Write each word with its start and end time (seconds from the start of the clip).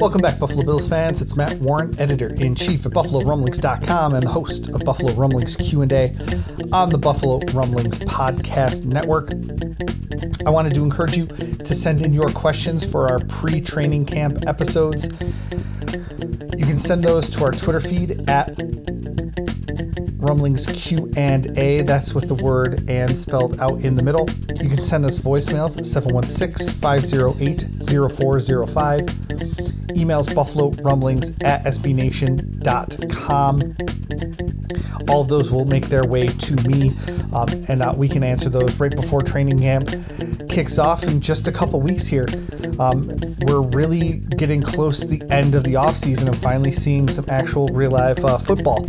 Welcome 0.00 0.22
back, 0.22 0.38
Buffalo 0.38 0.64
Bills 0.64 0.88
fans. 0.88 1.20
It's 1.20 1.36
Matt 1.36 1.58
Warren, 1.58 1.94
editor-in-chief 2.00 2.86
at 2.86 2.92
BuffaloRumblings.com 2.92 4.14
and 4.14 4.26
the 4.26 4.30
host 4.30 4.70
of 4.70 4.82
Buffalo 4.82 5.12
Rumblings 5.12 5.56
Q&A 5.56 6.16
on 6.72 6.88
the 6.88 6.96
Buffalo 6.96 7.38
Rumblings 7.52 7.98
Podcast 7.98 8.86
Network. 8.86 9.30
I 10.46 10.50
wanted 10.50 10.72
to 10.72 10.82
encourage 10.82 11.18
you 11.18 11.26
to 11.26 11.74
send 11.74 12.00
in 12.00 12.14
your 12.14 12.30
questions 12.30 12.82
for 12.82 13.10
our 13.10 13.18
pre-training 13.18 14.06
camp 14.06 14.38
episodes. 14.48 15.04
You 16.56 16.64
can 16.64 16.78
send 16.78 17.04
those 17.04 17.28
to 17.30 17.44
our 17.44 17.52
Twitter 17.52 17.80
feed 17.80 18.26
at 18.26 18.56
Rumblings 20.20 20.66
Q 20.66 21.10
and 21.16 21.58
A. 21.58 21.82
That's 21.82 22.14
with 22.14 22.28
the 22.28 22.34
word 22.34 22.88
and 22.88 23.16
spelled 23.16 23.58
out 23.60 23.80
in 23.84 23.94
the 23.94 24.02
middle. 24.02 24.28
You 24.62 24.68
can 24.68 24.82
send 24.82 25.04
us 25.04 25.18
voicemails 25.18 25.78
at 25.78 25.86
716 25.86 26.80
508 26.80 27.66
0405. 28.12 29.00
Emails 29.96 30.34
buffalo 30.34 30.70
rumblings 30.82 31.30
at 31.42 31.64
sbnation.com. 31.64 32.60
All 35.08 35.22
of 35.22 35.28
those 35.28 35.50
will 35.50 35.64
make 35.64 35.86
their 35.86 36.04
way 36.04 36.26
to 36.26 36.68
me, 36.68 36.92
um, 37.32 37.48
and 37.68 37.82
uh, 37.82 37.94
we 37.96 38.08
can 38.08 38.22
answer 38.22 38.50
those 38.50 38.78
right 38.78 38.94
before 38.94 39.22
training 39.22 39.58
camp 39.58 39.88
kicks 40.50 40.78
off 40.78 41.04
in 41.04 41.20
just 41.20 41.48
a 41.48 41.52
couple 41.52 41.80
weeks 41.80 42.06
here. 42.06 42.26
Um, 42.78 43.16
we're 43.42 43.60
really 43.60 44.18
getting 44.36 44.62
close 44.62 45.00
to 45.00 45.06
the 45.06 45.22
end 45.30 45.54
of 45.54 45.64
the 45.64 45.74
offseason 45.74 46.26
and 46.26 46.36
finally 46.36 46.72
seeing 46.72 47.08
some 47.08 47.24
actual 47.28 47.68
real 47.68 47.92
life 47.92 48.24
uh, 48.24 48.36
football. 48.38 48.86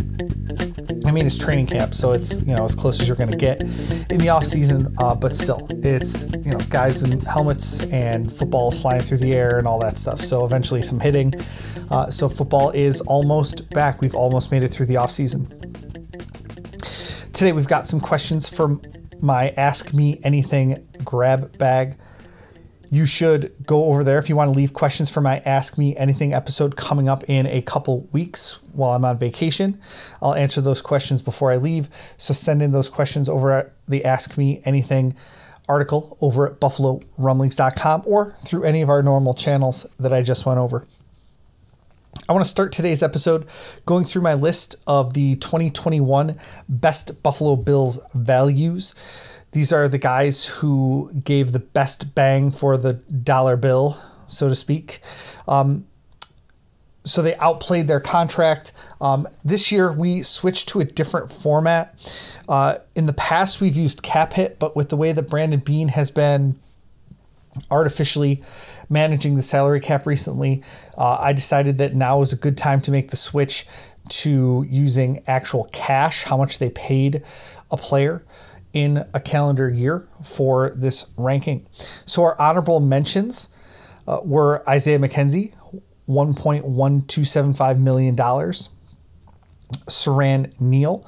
I 1.04 1.10
mean, 1.10 1.26
it's 1.26 1.38
training 1.38 1.66
camp, 1.66 1.94
so 1.94 2.12
it's 2.12 2.40
you 2.42 2.54
know 2.54 2.64
as 2.64 2.74
close 2.74 3.00
as 3.00 3.08
you're 3.08 3.16
going 3.16 3.30
to 3.30 3.36
get 3.36 3.60
in 3.62 4.18
the 4.18 4.28
off 4.28 4.44
season. 4.44 4.94
Uh, 4.98 5.14
but 5.14 5.34
still, 5.34 5.66
it's 5.70 6.26
you 6.44 6.52
know 6.52 6.58
guys 6.70 7.02
in 7.02 7.20
helmets 7.20 7.82
and 7.86 8.32
football 8.32 8.70
flying 8.70 9.02
through 9.02 9.18
the 9.18 9.34
air 9.34 9.58
and 9.58 9.66
all 9.66 9.78
that 9.80 9.96
stuff. 9.96 10.20
So 10.20 10.44
eventually, 10.44 10.82
some 10.82 11.00
hitting. 11.00 11.34
Uh, 11.90 12.10
so 12.10 12.28
football 12.28 12.70
is 12.70 13.00
almost 13.02 13.68
back. 13.70 14.00
We've 14.00 14.14
almost 14.14 14.50
made 14.50 14.62
it 14.62 14.68
through 14.68 14.86
the 14.86 14.96
off 14.96 15.10
season. 15.10 15.46
Today, 17.32 17.52
we've 17.52 17.68
got 17.68 17.84
some 17.84 18.00
questions 18.00 18.54
from 18.54 18.82
my 19.20 19.50
Ask 19.56 19.94
Me 19.94 20.20
Anything 20.24 20.86
grab 21.04 21.56
bag 21.58 21.96
you 22.92 23.06
should 23.06 23.54
go 23.64 23.86
over 23.86 24.04
there 24.04 24.18
if 24.18 24.28
you 24.28 24.36
want 24.36 24.52
to 24.52 24.54
leave 24.54 24.74
questions 24.74 25.10
for 25.10 25.22
my 25.22 25.38
Ask 25.46 25.78
Me 25.78 25.96
Anything 25.96 26.34
episode 26.34 26.76
coming 26.76 27.08
up 27.08 27.24
in 27.26 27.46
a 27.46 27.62
couple 27.62 28.06
weeks 28.12 28.58
while 28.74 28.90
I'm 28.90 29.02
on 29.06 29.16
vacation. 29.16 29.80
I'll 30.20 30.34
answer 30.34 30.60
those 30.60 30.82
questions 30.82 31.22
before 31.22 31.50
I 31.50 31.56
leave. 31.56 31.88
So 32.18 32.34
send 32.34 32.60
in 32.60 32.72
those 32.72 32.90
questions 32.90 33.30
over 33.30 33.50
at 33.50 33.72
the 33.88 34.04
Ask 34.04 34.36
Me 34.36 34.60
Anything 34.66 35.16
article 35.70 36.18
over 36.20 36.46
at 36.46 36.60
buffalorumblings.com 36.60 38.02
or 38.04 38.36
through 38.44 38.64
any 38.64 38.82
of 38.82 38.90
our 38.90 39.02
normal 39.02 39.32
channels 39.32 39.86
that 39.98 40.12
I 40.12 40.20
just 40.20 40.44
went 40.44 40.58
over. 40.58 40.86
I 42.28 42.34
want 42.34 42.44
to 42.44 42.50
start 42.50 42.72
today's 42.72 43.02
episode 43.02 43.46
going 43.86 44.04
through 44.04 44.20
my 44.20 44.34
list 44.34 44.76
of 44.86 45.14
the 45.14 45.36
2021 45.36 46.38
best 46.68 47.22
Buffalo 47.22 47.56
Bills 47.56 47.98
values. 48.12 48.94
These 49.52 49.72
are 49.72 49.86
the 49.86 49.98
guys 49.98 50.46
who 50.46 51.10
gave 51.24 51.52
the 51.52 51.58
best 51.58 52.14
bang 52.14 52.50
for 52.50 52.76
the 52.76 52.94
dollar 52.94 53.56
bill, 53.56 53.98
so 54.26 54.48
to 54.48 54.54
speak. 54.54 55.00
Um, 55.46 55.86
so 57.04 57.20
they 57.20 57.34
outplayed 57.36 57.88
their 57.88 58.00
contract. 58.00 58.72
Um, 59.00 59.28
this 59.44 59.70
year 59.70 59.92
we 59.92 60.22
switched 60.22 60.68
to 60.70 60.80
a 60.80 60.84
different 60.84 61.30
format. 61.30 61.94
Uh, 62.48 62.78
in 62.94 63.06
the 63.06 63.12
past 63.12 63.60
we've 63.60 63.76
used 63.76 64.02
cap 64.02 64.32
hit, 64.32 64.58
but 64.58 64.74
with 64.74 64.88
the 64.88 64.96
way 64.96 65.12
that 65.12 65.28
Brandon 65.28 65.60
Beane 65.60 65.88
has 65.88 66.10
been 66.10 66.58
artificially 67.70 68.42
managing 68.88 69.36
the 69.36 69.42
salary 69.42 69.80
cap 69.80 70.06
recently, 70.06 70.62
uh, 70.96 71.18
I 71.20 71.32
decided 71.32 71.78
that 71.78 71.94
now 71.94 72.22
is 72.22 72.32
a 72.32 72.36
good 72.36 72.56
time 72.56 72.80
to 72.82 72.90
make 72.90 73.10
the 73.10 73.16
switch 73.16 73.66
to 74.08 74.64
using 74.68 75.22
actual 75.26 75.68
cash, 75.72 76.22
how 76.22 76.36
much 76.36 76.58
they 76.58 76.70
paid 76.70 77.22
a 77.70 77.76
player 77.76 78.24
in 78.72 79.04
a 79.12 79.20
calendar 79.20 79.68
year 79.68 80.08
for 80.22 80.72
this 80.74 81.10
ranking. 81.16 81.66
So 82.06 82.22
our 82.22 82.40
honorable 82.40 82.80
mentions 82.80 83.50
uh, 84.06 84.20
were 84.24 84.66
Isaiah 84.68 84.98
McKenzie, 84.98 85.52
$1.1275 86.08 87.78
million. 87.78 88.16
Siran 89.88 90.60
Neal, 90.60 91.06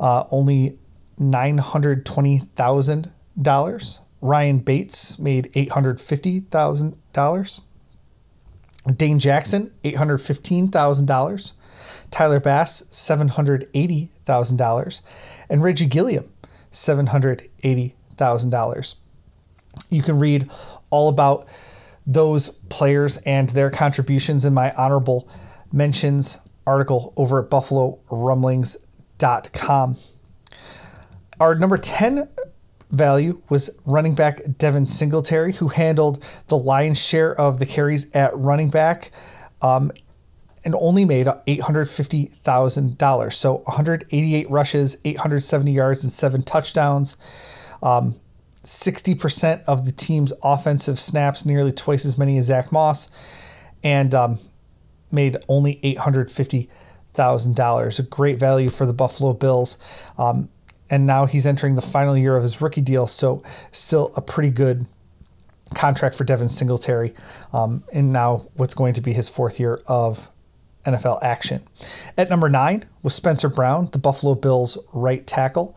uh, 0.00 0.24
only 0.30 0.78
$920,000. 1.18 3.98
Ryan 4.22 4.58
Bates 4.58 5.18
made 5.18 5.52
$850,000. 5.52 7.60
Dane 8.96 9.18
Jackson, 9.18 9.70
$815,000. 9.82 11.52
Tyler 12.10 12.40
Bass, 12.40 12.82
$780,000. 12.84 15.02
And 15.48 15.62
Reggie 15.62 15.86
Gilliam, 15.86 16.28
$780,000. 16.76 18.94
You 19.90 20.02
can 20.02 20.18
read 20.18 20.50
all 20.90 21.08
about 21.08 21.46
those 22.06 22.50
players 22.68 23.16
and 23.18 23.48
their 23.50 23.70
contributions 23.70 24.44
in 24.44 24.52
my 24.54 24.72
honorable 24.72 25.28
mentions 25.72 26.38
article 26.66 27.12
over 27.16 27.42
at 27.42 27.50
buffalorumblings.com. 27.50 29.96
Our 31.40 31.54
number 31.54 31.78
10 31.78 32.28
value 32.90 33.42
was 33.48 33.70
running 33.84 34.14
back 34.14 34.40
Devin 34.58 34.86
Singletary, 34.86 35.54
who 35.54 35.66
handled 35.68 36.22
the 36.48 36.56
lion's 36.56 36.98
share 36.98 37.38
of 37.38 37.58
the 37.58 37.66
carries 37.66 38.10
at 38.12 38.34
running 38.36 38.70
back 38.70 39.10
um, 39.62 39.90
and 40.66 40.74
only 40.74 41.06
made 41.06 41.28
$850,000. 41.28 43.32
So 43.32 43.54
188 43.54 44.50
rushes, 44.50 44.98
870 45.04 45.70
yards, 45.70 46.02
and 46.02 46.10
seven 46.12 46.42
touchdowns. 46.42 47.16
Um, 47.84 48.16
60% 48.64 49.62
of 49.68 49.86
the 49.86 49.92
team's 49.92 50.32
offensive 50.42 50.98
snaps, 50.98 51.46
nearly 51.46 51.70
twice 51.70 52.04
as 52.04 52.18
many 52.18 52.36
as 52.36 52.46
Zach 52.46 52.72
Moss, 52.72 53.12
and 53.84 54.12
um, 54.12 54.40
made 55.12 55.36
only 55.48 55.76
$850,000. 55.84 57.98
A 57.98 58.02
great 58.02 58.40
value 58.40 58.68
for 58.68 58.86
the 58.86 58.92
Buffalo 58.92 59.34
Bills. 59.34 59.78
Um, 60.18 60.48
and 60.90 61.06
now 61.06 61.26
he's 61.26 61.46
entering 61.46 61.76
the 61.76 61.82
final 61.82 62.16
year 62.16 62.36
of 62.36 62.42
his 62.42 62.60
rookie 62.60 62.80
deal, 62.80 63.06
so 63.06 63.44
still 63.70 64.12
a 64.16 64.20
pretty 64.20 64.50
good 64.50 64.84
contract 65.74 66.16
for 66.16 66.24
Devin 66.24 66.48
Singletary. 66.48 67.14
Um, 67.52 67.84
and 67.92 68.12
now 68.12 68.48
what's 68.54 68.74
going 68.74 68.94
to 68.94 69.00
be 69.00 69.12
his 69.12 69.28
fourth 69.28 69.60
year 69.60 69.80
of 69.86 70.28
NFL 70.86 71.22
action. 71.22 71.62
At 72.16 72.30
number 72.30 72.48
nine 72.48 72.86
was 73.02 73.14
Spencer 73.14 73.48
Brown, 73.48 73.88
the 73.92 73.98
Buffalo 73.98 74.34
Bills 74.34 74.78
right 74.92 75.26
tackle. 75.26 75.76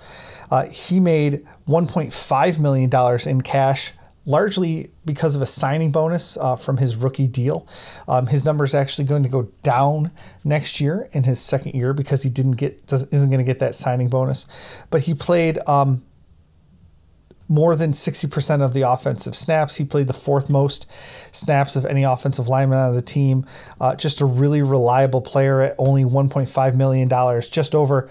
Uh, 0.50 0.68
he 0.68 1.00
made 1.00 1.46
$1.5 1.68 2.60
million 2.60 3.20
in 3.28 3.42
cash 3.42 3.94
largely 4.26 4.92
because 5.06 5.36
of 5.36 5.42
a 5.42 5.46
signing 5.46 5.92
bonus 5.92 6.38
uh, 6.38 6.56
from 6.56 6.78
his 6.78 6.96
rookie 6.96 7.28
deal. 7.28 7.68
Um, 8.08 8.28
his 8.28 8.46
number 8.46 8.64
is 8.64 8.76
actually 8.76 9.06
going 9.06 9.24
to 9.24 9.30
go 9.30 9.44
down 9.64 10.12
next 10.44 10.80
year 10.80 11.10
in 11.14 11.24
his 11.24 11.40
second 11.40 11.74
year 11.74 11.94
because 11.94 12.22
he 12.22 12.30
didn't 12.30 12.54
get 12.54 12.82
isn't 12.92 13.30
going 13.30 13.40
to 13.40 13.44
get 13.44 13.60
that 13.60 13.76
signing 13.76 14.08
bonus. 14.08 14.48
But 14.92 15.02
he 15.02 15.16
played 15.16 15.58
um, 15.68 16.04
more 17.50 17.76
than 17.76 17.92
60% 17.92 18.62
of 18.62 18.74
the 18.74 18.84
offensive 18.84 19.36
snaps. 19.36 19.76
He 19.76 19.84
played 19.84 20.08
the 20.08 20.14
fourth 20.14 20.50
most 20.50 20.86
snaps 21.32 21.76
of 21.76 21.86
any 21.86 22.04
offensive 22.04 22.48
lineman 22.48 22.78
on 22.78 22.96
the 22.96 23.02
team. 23.02 23.46
Uh, 23.82 23.96
just 23.96 24.22
a 24.22 24.26
really 24.26 24.62
reliable 24.62 25.22
player 25.22 25.60
at 25.62 25.76
only 25.80 26.04
$1.5 26.04 26.76
million, 26.76 27.10
just 27.42 27.74
over 27.74 28.10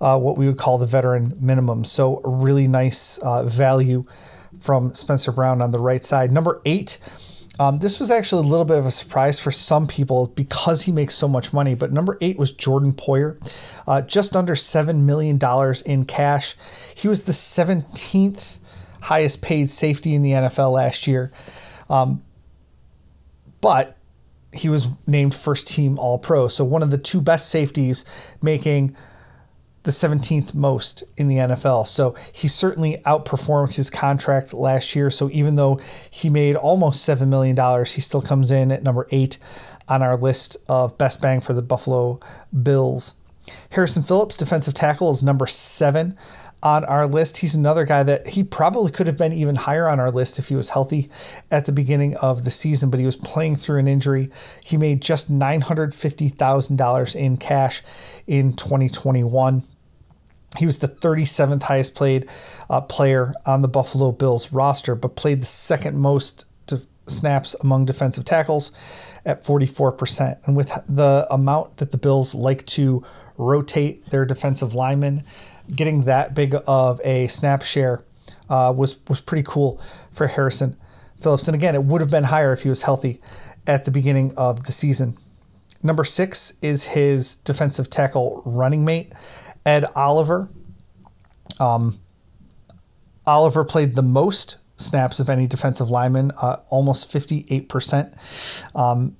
uh, 0.00 0.18
what 0.18 0.36
we 0.36 0.46
would 0.46 0.58
call 0.58 0.78
the 0.78 0.86
veteran 0.86 1.32
minimum. 1.40 1.84
So, 1.84 2.20
really 2.22 2.66
nice 2.66 3.18
uh, 3.18 3.44
value 3.44 4.04
from 4.60 4.94
Spencer 4.94 5.30
Brown 5.30 5.62
on 5.62 5.70
the 5.70 5.78
right 5.78 6.04
side. 6.04 6.32
Number 6.32 6.60
eight. 6.66 6.98
Um, 7.60 7.78
this 7.80 8.00
was 8.00 8.10
actually 8.10 8.46
a 8.46 8.50
little 8.50 8.64
bit 8.64 8.78
of 8.78 8.86
a 8.86 8.90
surprise 8.90 9.38
for 9.38 9.50
some 9.50 9.86
people 9.86 10.28
because 10.28 10.82
he 10.82 10.90
makes 10.90 11.14
so 11.14 11.28
much 11.28 11.52
money. 11.52 11.74
But 11.74 11.92
number 11.92 12.16
eight 12.22 12.38
was 12.38 12.50
Jordan 12.50 12.94
Poyer, 12.94 13.36
uh, 13.86 14.00
just 14.00 14.34
under 14.34 14.54
$7 14.54 15.02
million 15.02 15.38
in 15.84 16.06
cash. 16.06 16.56
He 16.94 17.08
was 17.08 17.24
the 17.24 17.32
17th 17.32 18.56
highest 19.02 19.42
paid 19.42 19.68
safety 19.68 20.14
in 20.14 20.22
the 20.22 20.30
NFL 20.30 20.72
last 20.72 21.06
year. 21.06 21.32
Um, 21.90 22.22
but 23.60 23.96
he 24.52 24.68
was 24.68 24.86
named 25.06 25.34
first 25.34 25.66
team 25.66 25.98
All 25.98 26.18
Pro. 26.18 26.48
So 26.48 26.64
one 26.64 26.82
of 26.82 26.90
the 26.90 26.98
two 26.98 27.20
best 27.20 27.48
safeties 27.48 28.04
making 28.40 28.96
the 29.82 29.90
17th 29.90 30.54
most 30.54 31.02
in 31.16 31.26
the 31.26 31.36
NFL. 31.36 31.86
So 31.88 32.14
he 32.32 32.46
certainly 32.46 32.98
outperformed 33.04 33.74
his 33.74 33.90
contract 33.90 34.54
last 34.54 34.94
year. 34.94 35.10
So 35.10 35.28
even 35.30 35.56
though 35.56 35.80
he 36.10 36.30
made 36.30 36.54
almost 36.54 37.06
$7 37.08 37.26
million, 37.26 37.56
he 37.84 38.00
still 38.00 38.22
comes 38.22 38.50
in 38.52 38.70
at 38.70 38.84
number 38.84 39.08
eight 39.10 39.38
on 39.88 40.02
our 40.02 40.16
list 40.16 40.56
of 40.68 40.96
best 40.98 41.20
bang 41.20 41.40
for 41.40 41.52
the 41.52 41.62
Buffalo 41.62 42.20
Bills. 42.62 43.16
Harrison 43.70 44.04
Phillips, 44.04 44.36
defensive 44.36 44.74
tackle, 44.74 45.10
is 45.10 45.22
number 45.22 45.48
seven 45.48 46.16
on 46.62 46.84
our 46.84 47.06
list. 47.06 47.38
He's 47.38 47.54
another 47.54 47.84
guy 47.84 48.02
that 48.02 48.28
he 48.28 48.44
probably 48.44 48.90
could 48.90 49.06
have 49.06 49.16
been 49.16 49.32
even 49.32 49.56
higher 49.56 49.88
on 49.88 49.98
our 50.00 50.10
list 50.10 50.38
if 50.38 50.48
he 50.48 50.54
was 50.54 50.70
healthy 50.70 51.10
at 51.50 51.66
the 51.66 51.72
beginning 51.72 52.16
of 52.16 52.44
the 52.44 52.50
season, 52.50 52.90
but 52.90 53.00
he 53.00 53.06
was 53.06 53.16
playing 53.16 53.56
through 53.56 53.78
an 53.78 53.88
injury. 53.88 54.30
He 54.62 54.76
made 54.76 55.02
just 55.02 55.30
$950,000 55.30 57.16
in 57.16 57.36
cash 57.36 57.82
in 58.26 58.52
2021. 58.52 59.64
He 60.58 60.66
was 60.66 60.78
the 60.78 60.88
37th 60.88 61.62
highest 61.62 61.94
played 61.94 62.28
uh, 62.68 62.82
player 62.82 63.32
on 63.46 63.62
the 63.62 63.68
Buffalo 63.68 64.12
Bills 64.12 64.52
roster, 64.52 64.94
but 64.94 65.16
played 65.16 65.42
the 65.42 65.46
second 65.46 65.96
most 65.96 66.44
snaps 67.06 67.54
among 67.60 67.84
defensive 67.84 68.24
tackles 68.24 68.72
at 69.24 69.44
44%. 69.44 70.38
And 70.46 70.56
with 70.56 70.70
the 70.88 71.26
amount 71.30 71.78
that 71.78 71.90
the 71.90 71.98
Bills 71.98 72.34
like 72.34 72.66
to 72.66 73.04
rotate 73.36 74.06
their 74.06 74.24
defensive 74.24 74.74
linemen, 74.74 75.24
getting 75.68 76.04
that 76.04 76.34
big 76.34 76.54
of 76.66 77.00
a 77.04 77.26
snap 77.28 77.62
share 77.62 78.02
uh, 78.48 78.72
was 78.76 78.98
was 79.08 79.20
pretty 79.20 79.42
cool 79.42 79.80
for 80.10 80.26
Harrison 80.26 80.76
Phillips. 81.16 81.48
And 81.48 81.54
again, 81.54 81.74
it 81.74 81.84
would 81.84 82.00
have 82.00 82.10
been 82.10 82.24
higher 82.24 82.52
if 82.52 82.62
he 82.62 82.68
was 82.68 82.82
healthy 82.82 83.20
at 83.66 83.84
the 83.84 83.90
beginning 83.90 84.34
of 84.36 84.64
the 84.64 84.72
season. 84.72 85.16
Number 85.82 86.04
six 86.04 86.52
is 86.62 86.84
his 86.84 87.36
defensive 87.36 87.90
tackle 87.90 88.42
running 88.44 88.84
mate, 88.84 89.12
Ed 89.66 89.84
Oliver. 89.96 90.48
Um, 91.58 92.00
Oliver 93.26 93.64
played 93.64 93.94
the 93.94 94.02
most 94.02 94.58
snaps 94.76 95.20
of 95.20 95.30
any 95.30 95.46
defensive 95.46 95.90
lineman, 95.90 96.32
uh, 96.40 96.56
almost 96.68 97.12
58%. 97.12 98.14
Um, 98.74 99.16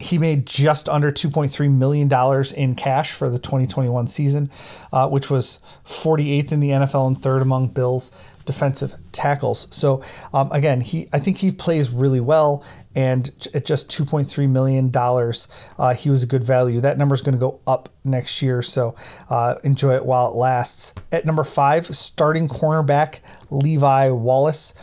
he 0.00 0.18
made 0.18 0.46
just 0.46 0.88
under 0.88 1.10
$2.3 1.12 1.70
million 1.70 2.10
in 2.56 2.74
cash 2.74 3.12
for 3.12 3.30
the 3.30 3.38
2021 3.38 4.08
season, 4.08 4.50
uh, 4.92 5.08
which 5.08 5.30
was 5.30 5.60
48th 5.84 6.52
in 6.52 6.60
the 6.60 6.70
NFL 6.70 7.06
and 7.06 7.18
third 7.20 7.42
among 7.42 7.68
Bills 7.68 8.10
defensive 8.44 8.94
tackles. 9.12 9.74
So 9.74 10.02
um, 10.32 10.50
again, 10.52 10.80
he 10.80 11.08
I 11.12 11.18
think 11.18 11.38
he 11.38 11.50
plays 11.50 11.90
really 11.90 12.20
well, 12.20 12.64
and 12.94 13.30
at 13.54 13.64
just 13.64 13.88
2.3 13.88 14.48
million 14.48 14.90
dollars, 14.90 15.48
uh, 15.78 15.94
he 15.94 16.10
was 16.10 16.22
a 16.22 16.26
good 16.26 16.44
value. 16.44 16.80
That 16.80 16.98
number 16.98 17.14
is 17.14 17.22
going 17.22 17.34
to 17.34 17.40
go 17.40 17.60
up 17.66 17.88
next 18.04 18.42
year, 18.42 18.62
so 18.62 18.94
uh, 19.30 19.56
enjoy 19.64 19.94
it 19.94 20.04
while 20.04 20.28
it 20.28 20.36
lasts. 20.36 20.94
At 21.12 21.24
number 21.24 21.44
five, 21.44 21.86
starting 21.94 22.48
cornerback 22.48 23.20
Levi 23.50 24.10
Wallace. 24.10 24.74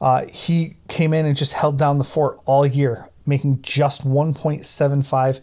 Uh, 0.00 0.26
he 0.26 0.76
came 0.86 1.12
in 1.12 1.26
and 1.26 1.36
just 1.36 1.52
held 1.52 1.76
down 1.76 1.98
the 1.98 2.04
fort 2.04 2.38
all 2.44 2.64
year 2.64 3.07
making 3.28 3.62
just 3.62 4.06
1.75 4.06 5.40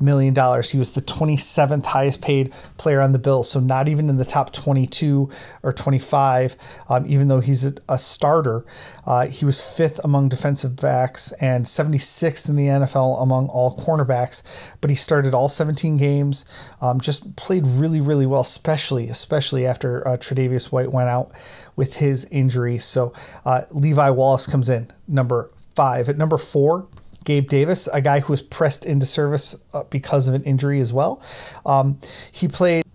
million 0.00 0.32
dollars. 0.32 0.70
He 0.70 0.78
was 0.78 0.92
the 0.92 1.02
27th 1.02 1.84
highest 1.84 2.20
paid 2.20 2.52
player 2.76 3.00
on 3.00 3.12
the 3.12 3.18
Bills, 3.18 3.50
so 3.50 3.60
not 3.60 3.88
even 3.88 4.08
in 4.08 4.16
the 4.16 4.24
top 4.24 4.52
22 4.52 5.30
or 5.62 5.72
25. 5.72 6.56
Um, 6.88 7.04
even 7.06 7.28
though 7.28 7.40
he's 7.40 7.64
a, 7.64 7.74
a 7.88 7.98
starter, 7.98 8.64
uh, 9.06 9.26
he 9.26 9.44
was 9.44 9.60
fifth 9.60 10.00
among 10.04 10.28
defensive 10.28 10.76
backs 10.76 11.32
and 11.32 11.64
76th 11.64 12.48
in 12.48 12.56
the 12.56 12.66
NFL 12.66 13.20
among 13.22 13.48
all 13.48 13.76
cornerbacks. 13.76 14.42
But 14.80 14.90
he 14.90 14.96
started 14.96 15.34
all 15.34 15.48
17 15.48 15.96
games, 15.96 16.44
um, 16.80 17.00
just 17.00 17.34
played 17.36 17.66
really, 17.66 18.00
really 18.00 18.26
well, 18.26 18.42
especially 18.42 19.08
especially 19.08 19.66
after 19.66 20.06
uh, 20.06 20.16
Tre'Davious 20.16 20.70
White 20.70 20.92
went 20.92 21.08
out 21.08 21.32
with 21.76 21.96
his 21.96 22.24
injury. 22.26 22.78
So 22.78 23.12
uh, 23.44 23.62
Levi 23.70 24.10
Wallace 24.10 24.46
comes 24.46 24.68
in 24.68 24.90
number 25.06 25.50
five. 25.74 26.08
At 26.08 26.18
number 26.18 26.38
four, 26.38 26.88
Gabe 27.28 27.46
Davis, 27.46 27.88
a 27.92 28.00
guy 28.00 28.20
who 28.20 28.32
was 28.32 28.40
pressed 28.40 28.86
into 28.86 29.04
service 29.04 29.54
uh, 29.74 29.84
because 29.90 30.28
of 30.28 30.34
an 30.34 30.42
injury 30.44 30.80
as 30.80 30.94
well. 30.94 31.22
Um, 31.66 32.00
he 32.32 32.48
played 32.48 32.86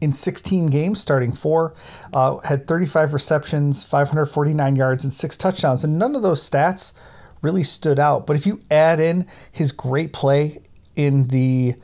in 0.00 0.14
16 0.14 0.68
games, 0.68 0.98
starting 0.98 1.30
four, 1.30 1.74
uh, 2.14 2.38
had 2.38 2.66
35 2.66 3.12
receptions, 3.12 3.84
549 3.84 4.76
yards, 4.76 5.04
and 5.04 5.12
six 5.12 5.36
touchdowns. 5.36 5.84
And 5.84 5.98
none 5.98 6.16
of 6.16 6.22
those 6.22 6.40
stats 6.48 6.94
really 7.42 7.62
stood 7.62 7.98
out. 7.98 8.26
But 8.26 8.34
if 8.36 8.46
you 8.46 8.62
add 8.70 8.98
in 8.98 9.26
his 9.50 9.72
great 9.72 10.14
play 10.14 10.62
in 10.96 11.28
the 11.28 11.74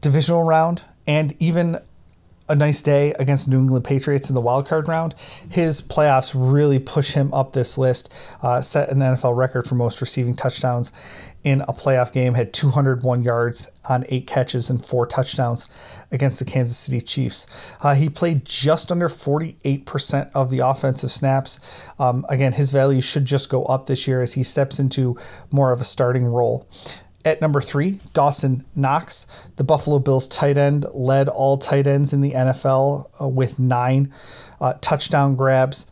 divisional 0.00 0.42
round 0.42 0.84
and 1.06 1.36
even 1.38 1.80
a 2.52 2.54
nice 2.54 2.82
day 2.82 3.14
against 3.18 3.48
New 3.48 3.58
England 3.58 3.84
Patriots 3.84 4.28
in 4.28 4.34
the 4.34 4.40
wild 4.40 4.68
card 4.68 4.86
round, 4.86 5.14
his 5.48 5.80
playoffs 5.80 6.32
really 6.36 6.78
push 6.78 7.12
him 7.12 7.32
up 7.32 7.54
this 7.54 7.78
list. 7.78 8.12
Uh, 8.42 8.60
set 8.60 8.90
an 8.90 8.98
NFL 8.98 9.34
record 9.34 9.66
for 9.66 9.74
most 9.74 10.02
receiving 10.02 10.34
touchdowns 10.34 10.92
in 11.44 11.62
a 11.62 11.72
playoff 11.72 12.12
game. 12.12 12.34
Had 12.34 12.52
201 12.52 13.22
yards 13.22 13.70
on 13.88 14.04
eight 14.10 14.26
catches 14.26 14.68
and 14.68 14.84
four 14.84 15.06
touchdowns 15.06 15.66
against 16.10 16.38
the 16.38 16.44
Kansas 16.44 16.76
City 16.76 17.00
Chiefs. 17.00 17.46
Uh, 17.80 17.94
he 17.94 18.10
played 18.10 18.44
just 18.44 18.92
under 18.92 19.08
48% 19.08 20.30
of 20.34 20.50
the 20.50 20.58
offensive 20.58 21.10
snaps. 21.10 21.58
Um, 21.98 22.26
again, 22.28 22.52
his 22.52 22.70
value 22.70 23.00
should 23.00 23.24
just 23.24 23.48
go 23.48 23.64
up 23.64 23.86
this 23.86 24.06
year 24.06 24.20
as 24.20 24.34
he 24.34 24.42
steps 24.42 24.78
into 24.78 25.16
more 25.50 25.72
of 25.72 25.80
a 25.80 25.84
starting 25.84 26.26
role. 26.26 26.68
At 27.24 27.40
number 27.40 27.60
three, 27.60 28.00
Dawson 28.14 28.64
Knox, 28.74 29.26
the 29.56 29.64
Buffalo 29.64 30.00
Bills 30.00 30.26
tight 30.26 30.58
end, 30.58 30.86
led 30.92 31.28
all 31.28 31.56
tight 31.56 31.86
ends 31.86 32.12
in 32.12 32.20
the 32.20 32.32
NFL 32.32 33.08
uh, 33.20 33.28
with 33.28 33.60
nine 33.60 34.12
uh, 34.60 34.74
touchdown 34.80 35.36
grabs. 35.36 35.90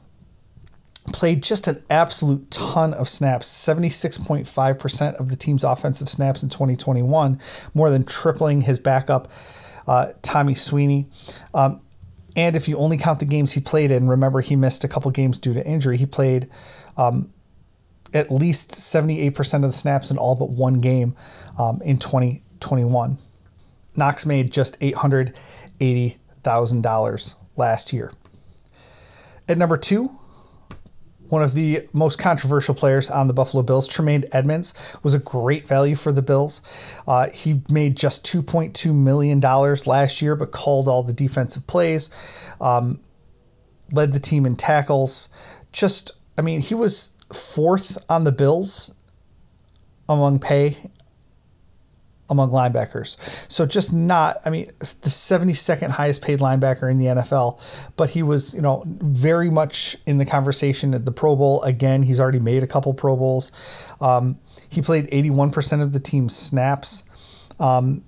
Played 1.13 1.43
just 1.43 1.69
an 1.69 1.83
absolute 1.89 2.51
ton 2.51 2.95
of 2.95 3.09
snaps, 3.09 3.49
76.5% 3.49 5.15
of 5.15 5.31
the 5.31 5.37
team's 5.37 5.65
offensive 5.65 6.09
snaps 6.09 6.43
in 6.43 6.49
2021, 6.49 7.41
more 7.75 7.91
than 7.91 8.05
tripling 8.05 8.63
his 8.63 8.79
backup, 8.79 9.31
uh, 9.87 10.13
Tommy 10.23 10.55
Sweeney. 10.55 11.09
Um, 11.55 11.81
and 12.37 12.55
if 12.57 12.69
you 12.69 12.77
only 12.77 12.97
count 12.97 13.21
the 13.21 13.25
games 13.25 13.53
he 13.53 13.61
played 13.61 13.91
in, 13.91 14.09
remember 14.09 14.41
he 14.41 14.57
missed 14.57 14.85
a 14.85 14.89
couple 14.89 15.11
games 15.11 15.39
due 15.39 15.55
to 15.55 15.65
injury. 15.65 15.97
He 15.97 16.07
played 16.07 16.49
um, 16.97 17.33
at 18.13 18.31
least 18.31 18.73
78% 18.73 19.55
of 19.55 19.63
the 19.63 19.73
snaps 19.73 20.11
in 20.11 20.19
all 20.19 20.35
but 20.35 20.51
one 20.51 20.81
game 20.81 21.17
um, 21.59 21.81
in 21.83 21.97
2021. 21.99 23.17
Knox 23.97 24.27
made 24.27 24.53
just 24.53 24.79
$880,000 24.81 27.35
last 27.57 27.93
year. 27.93 28.13
At 29.49 29.59
number 29.59 29.77
two, 29.77 30.17
one 31.31 31.43
of 31.43 31.55
the 31.55 31.89
most 31.93 32.19
controversial 32.19 32.75
players 32.75 33.09
on 33.09 33.29
the 33.29 33.33
Buffalo 33.33 33.63
Bills, 33.63 33.87
Tremaine 33.87 34.25
Edmunds, 34.33 34.75
was 35.03 35.15
a 35.15 35.19
great 35.19 35.67
value 35.67 35.95
for 35.95 36.13
the 36.13 36.23
Bills. 36.23 36.61
Uh, 37.07 37.31
he 37.31 37.63
made 37.69 37.97
just 37.97 38.27
$2.2 38.27 38.95
million 38.95 39.41
last 39.41 40.21
year, 40.21 40.35
but 40.35 40.51
called 40.51 40.89
all 40.89 41.03
the 41.03 41.13
defensive 41.13 41.67
plays, 41.67 42.11
um, 42.61 43.01
led 43.93 44.13
the 44.13 44.21
team 44.21 44.45
in 44.45 44.57
tackles. 44.57 45.29
Just, 45.73 46.13
I 46.37 46.43
mean, 46.43 46.61
he 46.61 46.75
was 46.75 47.13
fourth 47.33 47.99
on 48.09 48.25
the 48.25 48.33
Bills 48.33 48.95
among 50.09 50.39
pay 50.39 50.77
among 52.31 52.51
linebackers. 52.51 53.17
So 53.51 53.67
just 53.67 53.93
not, 53.93 54.41
I 54.45 54.51
mean, 54.51 54.71
the 54.79 54.87
72nd 54.87 55.91
highest 55.91 56.23
paid 56.23 56.39
linebacker 56.39 56.91
in 56.91 56.99
the 56.99 57.07
NFL, 57.07 57.59
but 57.97 58.11
he 58.11 58.23
was, 58.23 58.55
you 58.55 58.63
know, 58.63 58.85
very 58.87 59.51
much 59.51 59.97
in 60.07 60.19
the 60.19 60.25
conversation 60.25 60.95
at 60.95 61.05
the 61.05 61.13
Pro 61.13 61.35
Bowl. 61.35 61.61
Again, 61.63 62.05
he's 62.05 62.21
already 62.21 62.39
made 62.39 62.63
a 62.63 62.69
couple 62.69 62.95
Pro 62.95 63.17
Bowls. 63.17 63.51
Um, 64.01 64.39
he 64.69 64.81
played 64.81 65.11
81% 65.11 65.83
of 65.83 65.93
the 65.93 66.01
team's 66.01 66.37
snaps. 66.37 67.03
Um, 67.59 68.05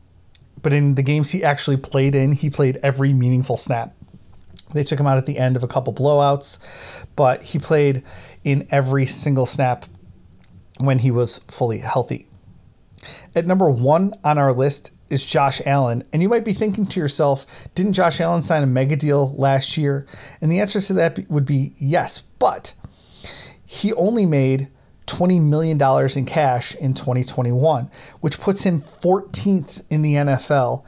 but 0.63 0.73
in 0.73 0.95
the 0.95 1.03
games 1.03 1.31
he 1.31 1.43
actually 1.43 1.77
played 1.77 2.15
in, 2.15 2.33
he 2.33 2.49
played 2.49 2.79
every 2.83 3.13
meaningful 3.13 3.57
snap. 3.57 3.95
They 4.73 4.85
took 4.85 4.99
him 4.99 5.07
out 5.07 5.19
at 5.19 5.27
the 5.27 5.37
end 5.39 5.57
of 5.57 5.63
a 5.63 5.69
couple 5.69 5.93
blowouts, 5.93 6.59
but 7.17 7.43
he 7.43 7.59
played 7.59 8.03
in 8.45 8.67
every 8.71 9.07
single 9.07 9.47
snap 9.47 9.85
when 10.79 10.99
he 10.99 11.11
was 11.11 11.39
fully 11.39 11.79
healthy. 11.79 12.27
At 13.35 13.47
number 13.47 13.69
one 13.71 14.15
on 14.25 14.39
our 14.39 14.53
list 14.53 14.91
is 15.09 15.25
Josh 15.25 15.61
Allen. 15.67 16.05
And 16.13 16.23
you 16.23 16.29
might 16.29 16.45
be 16.45 16.55
thinking 16.55 16.87
to 16.87 17.01
yourself, 17.01 17.47
didn't 17.75 17.93
Josh 17.93 18.21
Allen 18.21 18.43
sign 18.43 18.63
a 18.63 18.67
mega 18.67 18.97
deal 18.97 19.35
last 19.37 19.77
year? 19.77 20.07
And 20.41 20.51
the 20.51 20.61
answer 20.61 20.81
to 20.81 20.93
that 20.95 21.31
would 21.31 21.45
be 21.45 21.75
yes, 21.79 22.21
but 22.21 22.73
he 23.65 23.93
only 23.95 24.27
made 24.27 24.69
$20 25.07 25.41
million 25.41 25.81
in 26.17 26.25
cash 26.25 26.75
in 26.77 26.95
2021, 26.95 27.91
which 28.21 28.41
puts 28.41 28.63
him 28.63 28.81
14th 28.81 29.85
in 29.91 30.03
the 30.03 30.15
NFL 30.15 30.85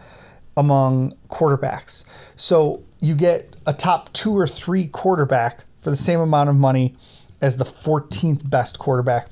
among 0.56 1.12
quarterbacks. 1.28 2.04
So 2.37 2.82
you 3.00 3.14
get 3.14 3.54
a 3.66 3.73
top 3.73 4.12
two 4.12 4.37
or 4.37 4.46
three 4.46 4.87
quarterback 4.87 5.64
for 5.80 5.90
the 5.90 5.96
same 5.96 6.20
amount 6.20 6.49
of 6.49 6.56
money 6.56 6.96
as 7.45 7.59
the 7.59 7.65
14th 7.65 8.49
best 8.49 8.79
quarterback 8.79 9.29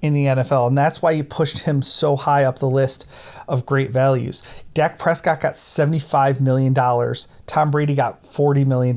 in 0.00 0.14
the 0.14 0.26
NFL. 0.26 0.68
And 0.68 0.78
that's 0.78 1.02
why 1.02 1.10
you 1.10 1.24
pushed 1.24 1.60
him 1.60 1.82
so 1.82 2.14
high 2.14 2.44
up 2.44 2.60
the 2.60 2.70
list 2.70 3.04
of 3.48 3.66
great 3.66 3.90
values. 3.90 4.44
Dak 4.74 4.96
Prescott 4.96 5.40
got 5.40 5.54
$75 5.54 6.40
million. 6.40 6.72
Tom 6.72 7.70
Brady 7.72 7.96
got 7.96 8.22
$40 8.22 8.64
million. 8.64 8.96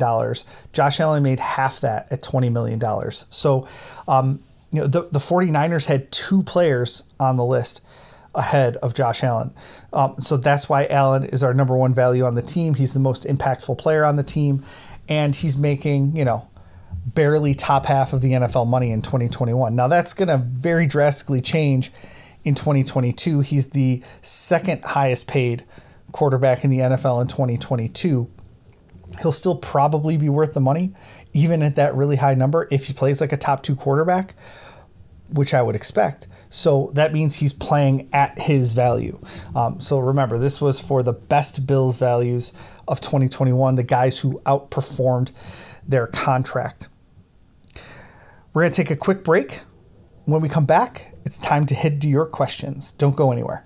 Josh 0.74 1.00
Allen 1.00 1.24
made 1.24 1.40
half 1.40 1.82
that 1.82 2.12
at 2.12 2.22
$20 2.22 2.52
million. 2.52 2.80
So, 3.32 3.68
um, 4.08 4.40
you 4.72 4.82
know, 4.82 4.88
the, 4.88 5.02
the 5.10 5.18
49ers 5.18 5.88
had 5.88 6.12
two 6.12 6.44
players 6.44 7.04
on 7.20 7.38
the 7.38 7.46
list 7.46 7.82
ahead 8.36 8.78
of 8.78 8.94
Josh 8.94 9.24
Allen. 9.24 9.56
Um, 9.92 10.18
so 10.20 10.38
that's 10.38 10.70
why 10.70 10.86
Allen 10.86 11.24
is 11.24 11.44
our 11.44 11.56
number 11.56 11.76
one 11.76 11.96
value 11.96 12.26
on 12.26 12.36
the 12.36 12.44
team. 12.44 12.76
He's 12.76 12.94
the 12.94 13.00
most 13.00 13.26
impactful 13.26 13.80
player 13.80 14.06
on 14.06 14.18
the 14.18 14.24
team. 14.24 14.64
And 15.10 15.36
he's 15.36 15.58
making, 15.58 16.16
you 16.16 16.24
know, 16.24 16.48
barely 17.06 17.54
top 17.54 17.86
half 17.86 18.14
of 18.14 18.22
the 18.22 18.32
NFL 18.34 18.68
money 18.68 18.92
in 18.92 19.02
2021. 19.02 19.76
Now 19.76 19.88
that's 19.88 20.14
going 20.14 20.28
to 20.28 20.38
very 20.38 20.86
drastically 20.86 21.42
change 21.42 21.92
in 22.44 22.56
2022. 22.56 23.42
He's 23.42 23.70
the 23.70 24.04
second 24.22 24.84
highest 24.84 25.28
paid 25.28 25.64
quarterback 26.12 26.64
in 26.64 26.70
the 26.70 26.80
NFL 26.80 27.22
in 27.22 27.28
2022. 27.28 28.30
He'll 29.22 29.32
still 29.32 29.56
probably 29.56 30.18
be 30.18 30.30
worth 30.30 30.54
the 30.54 30.62
money, 30.62 30.94
even 31.34 31.64
at 31.64 31.76
that 31.76 31.96
really 31.96 32.16
high 32.16 32.36
number, 32.36 32.68
if 32.72 32.88
he 32.88 32.94
plays 32.94 33.20
like 33.20 33.32
a 33.32 33.38
top 33.38 33.64
two 33.64 33.76
quarterback, 33.76 34.36
which 35.30 35.54
I 35.54 35.62
would 35.62 35.76
expect. 35.76 36.28
So 36.52 36.92
that 36.94 37.14
means 37.14 37.36
he's 37.36 37.54
playing 37.54 38.10
at 38.14 38.38
his 38.38 38.74
value. 38.74 39.20
Um, 39.56 39.80
so 39.80 39.98
remember, 40.00 40.38
this 40.38 40.62
was 40.62 40.82
for 40.82 41.02
the 41.02 41.14
best 41.14 41.66
Bills 41.66 41.98
values 41.98 42.52
of 42.88 43.00
2021, 43.00 43.76
the 43.76 43.84
guys 43.84 44.20
who 44.20 44.40
outperformed 44.46 45.32
their 45.88 46.08
contract. 46.08 46.90
We're 48.54 48.64
going 48.64 48.74
to 48.74 48.84
take 48.84 48.92
a 48.92 48.98
quick 48.98 49.24
break. 49.24 49.62
When 50.26 50.42
we 50.42 50.50
come 50.50 50.66
back, 50.66 51.16
it's 51.26 51.40
time 51.40 51.66
to 51.68 51.74
head 51.74 52.02
to 52.02 52.10
your 52.10 52.26
questions. 52.26 52.92
Don't 52.92 53.16
go 53.16 53.32
anywhere. 53.32 53.66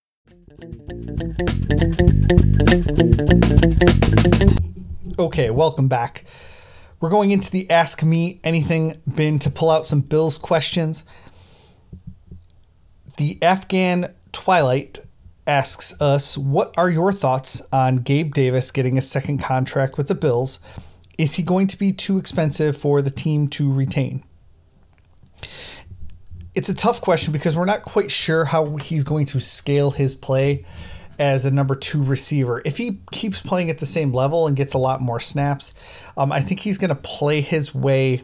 Okay, 5.19 5.49
welcome 5.49 5.87
back. 5.87 6.25
We're 6.99 7.09
going 7.09 7.31
into 7.31 7.49
the 7.49 7.69
Ask 7.69 8.03
Me 8.03 8.39
Anything 8.43 9.01
bin 9.15 9.39
to 9.39 9.49
pull 9.49 9.69
out 9.69 9.85
some 9.85 10.01
Bills 10.01 10.37
questions. 10.37 11.05
The 13.17 13.37
Afghan 13.41 14.13
Twilight 14.31 14.99
asks 15.47 15.99
us, 16.01 16.37
What 16.37 16.73
are 16.77 16.89
your 16.89 17.13
thoughts 17.13 17.61
on 17.71 17.97
Gabe 17.97 18.33
Davis 18.33 18.71
getting 18.71 18.97
a 18.97 19.01
second 19.01 19.39
contract 19.39 19.97
with 19.97 20.07
the 20.07 20.15
Bills? 20.15 20.59
Is 21.17 21.35
he 21.35 21.43
going 21.43 21.67
to 21.67 21.77
be 21.77 21.91
too 21.91 22.17
expensive 22.17 22.75
for 22.75 23.01
the 23.01 23.11
team 23.11 23.47
to 23.49 23.71
retain? 23.71 24.23
It's 26.53 26.69
a 26.69 26.73
tough 26.73 27.01
question 27.01 27.31
because 27.31 27.55
we're 27.55 27.65
not 27.65 27.83
quite 27.83 28.11
sure 28.11 28.45
how 28.45 28.77
he's 28.77 29.03
going 29.03 29.25
to 29.27 29.39
scale 29.39 29.91
his 29.91 30.15
play 30.15 30.65
as 31.17 31.45
a 31.45 31.51
number 31.51 31.75
two 31.75 32.03
receiver. 32.03 32.61
If 32.65 32.77
he 32.77 32.99
keeps 33.11 33.39
playing 33.41 33.69
at 33.69 33.77
the 33.77 33.85
same 33.85 34.11
level 34.11 34.47
and 34.47 34.55
gets 34.55 34.73
a 34.73 34.77
lot 34.77 35.01
more 35.01 35.19
snaps, 35.19 35.73
um, 36.17 36.31
I 36.31 36.41
think 36.41 36.61
he's 36.61 36.77
going 36.77 36.89
to 36.89 36.95
play 36.95 37.41
his 37.41 37.73
way 37.73 38.23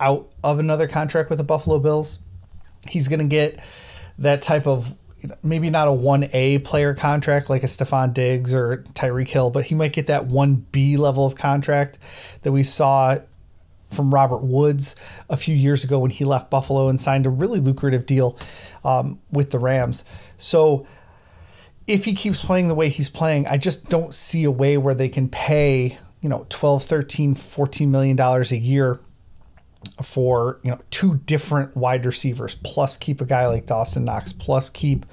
out 0.00 0.32
of 0.42 0.58
another 0.58 0.88
contract 0.88 1.30
with 1.30 1.38
the 1.38 1.44
Buffalo 1.44 1.78
Bills. 1.78 2.18
He's 2.88 3.08
going 3.08 3.20
to 3.20 3.26
get 3.26 3.60
that 4.18 4.42
type 4.42 4.66
of 4.66 4.94
maybe 5.42 5.70
not 5.70 5.88
a 5.88 5.90
1A 5.90 6.64
player 6.64 6.94
contract 6.94 7.48
like 7.48 7.62
a 7.62 7.66
Stefon 7.66 8.12
Diggs 8.12 8.52
or 8.52 8.78
Tyreek 8.94 9.28
Hill, 9.28 9.50
but 9.50 9.64
he 9.64 9.74
might 9.74 9.92
get 9.92 10.08
that 10.08 10.28
1B 10.28 10.98
level 10.98 11.24
of 11.24 11.34
contract 11.34 11.98
that 12.42 12.52
we 12.52 12.62
saw 12.62 13.18
from 13.94 14.12
Robert 14.12 14.42
Woods 14.42 14.96
a 15.28 15.36
few 15.36 15.54
years 15.54 15.84
ago 15.84 15.98
when 15.98 16.10
he 16.10 16.24
left 16.24 16.50
Buffalo 16.50 16.88
and 16.88 17.00
signed 17.00 17.26
a 17.26 17.30
really 17.30 17.60
lucrative 17.60 18.06
deal 18.06 18.38
um, 18.84 19.20
with 19.30 19.50
the 19.50 19.58
Rams. 19.58 20.04
So 20.38 20.86
if 21.86 22.04
he 22.04 22.14
keeps 22.14 22.44
playing 22.44 22.68
the 22.68 22.74
way 22.74 22.88
he's 22.88 23.08
playing, 23.08 23.46
I 23.46 23.58
just 23.58 23.88
don't 23.88 24.14
see 24.14 24.44
a 24.44 24.50
way 24.50 24.76
where 24.76 24.94
they 24.94 25.08
can 25.08 25.28
pay, 25.28 25.98
you 26.20 26.28
know, 26.28 26.46
12, 26.48 26.84
13, 26.84 27.34
14 27.34 27.90
million 27.90 28.16
dollars 28.16 28.52
a 28.52 28.58
year 28.58 29.00
for, 30.02 30.58
you 30.62 30.70
know, 30.70 30.78
two 30.90 31.16
different 31.26 31.76
wide 31.76 32.06
receivers 32.06 32.54
plus 32.54 32.96
keep 32.96 33.20
a 33.20 33.26
guy 33.26 33.46
like 33.46 33.66
Dawson 33.66 34.04
Knox 34.04 34.32
plus 34.32 34.70
keep 34.70 35.06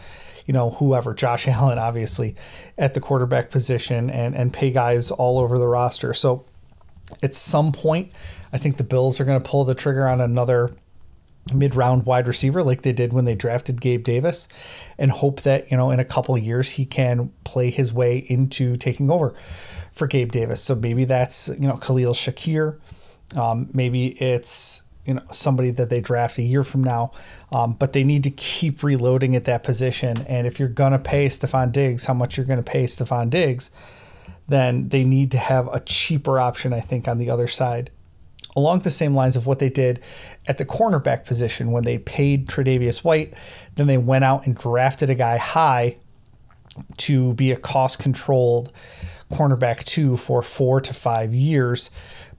you 0.46 0.54
know, 0.54 0.72
whoever, 0.72 1.14
Josh 1.14 1.48
Allen, 1.48 1.78
obviously, 1.78 2.36
at 2.78 2.94
the 2.94 3.00
quarterback 3.00 3.50
position 3.50 4.10
and, 4.10 4.36
and 4.36 4.52
pay 4.52 4.72
guys 4.72 5.12
all 5.12 5.40
over 5.40 5.58
the 5.58 5.68
roster. 5.68 6.14
So 6.14 6.46
at 7.24 7.34
some 7.34 7.72
point, 7.72 8.12
I 8.54 8.58
think 8.58 8.78
the 8.78 8.84
Bills 8.84 9.20
are 9.20 9.26
going 9.26 9.42
to 9.42 9.50
pull 9.50 9.64
the 9.64 9.76
trigger 9.76 10.08
on 10.08 10.22
another 10.22 10.72
mid 11.54 11.76
round 11.76 12.06
wide 12.06 12.28
receiver 12.28 12.64
like 12.64 12.82
they 12.82 12.94
did 12.94 13.14
when 13.14 13.26
they 13.26 13.36
drafted 13.36 13.82
Gabe 13.82 14.04
Davis 14.04 14.48
and 14.98 15.12
hope 15.12 15.42
that, 15.42 15.72
you 15.72 15.78
know, 15.78 15.92
in 15.92 16.00
a 16.00 16.06
couple 16.06 16.38
years 16.38 16.72
he 16.72 16.86
can 16.86 17.32
play 17.44 17.70
his 17.70 17.92
way 17.92 18.18
into 18.18 18.78
taking 18.78 19.10
over 19.10 19.34
for 19.92 20.08
Gabe 20.08 20.32
Davis. 20.32 20.62
So 20.62 20.76
maybe 20.76 21.06
that's, 21.06 21.48
you 21.48 21.68
know, 21.68 21.78
Khalil 21.78 22.14
Shakir. 22.14 22.80
Um, 23.36 23.70
maybe 23.74 24.08
it's, 24.22 24.84
you 25.06 25.16
know, 25.16 25.24
somebody 25.32 25.72
that 25.72 25.90
they 25.90 26.00
draft 26.00 26.38
a 26.38 26.44
year 26.44 26.64
from 26.64 26.84
now. 26.84 27.12
Um, 27.52 27.74
but 27.74 27.94
they 27.94 28.04
need 28.04 28.24
to 28.24 28.32
keep 28.32 28.84
reloading 28.84 29.36
at 29.36 29.46
that 29.46 29.64
position. 29.64 30.26
And 30.28 30.46
if 30.46 30.60
you're 30.60 30.70
going 30.70 30.94
to 30.94 31.00
pay 31.00 31.28
Stefon 31.28 31.72
Diggs, 31.72 32.06
how 32.06 32.14
much 32.14 32.38
you're 32.38 32.46
going 32.46 32.64
to 32.64 32.72
pay 32.72 32.84
Stefon 32.84 33.30
Diggs, 33.30 33.72
then 34.48 34.90
they 34.90 35.04
need 35.04 35.32
to 35.32 35.38
have 35.38 35.68
a 35.74 35.80
cheaper 35.80 36.40
option, 36.40 36.72
I 36.74 36.82
think, 36.82 37.08
on 37.08 37.18
the 37.18 37.30
other 37.30 37.48
side 37.48 37.90
along 38.56 38.80
the 38.80 38.92
same 38.92 39.16
lines 39.16 39.36
of 39.36 39.46
what 39.48 39.60
they 39.60 39.70
did 39.70 40.02
at 40.48 40.58
the 40.58 40.66
cornerback 40.66 41.26
position 41.26 41.72
when 41.72 41.84
they 41.84 41.98
paid 41.98 42.48
Tre'Davious 42.48 43.04
White. 43.04 43.34
Then 43.76 43.88
they 43.88 43.98
went 43.98 44.24
out 44.24 44.46
and 44.46 44.56
drafted 44.56 45.10
a 45.10 45.16
guy 45.16 45.38
high 45.38 45.98
to 46.98 47.34
be 47.34 47.52
a 47.52 47.58
cost 47.58 48.00
controlled 48.00 48.72
cornerback 49.32 49.84
two 49.86 50.18
for 50.18 50.42
four 50.42 50.82
to 50.82 50.94
five 50.94 51.34
years 51.34 51.90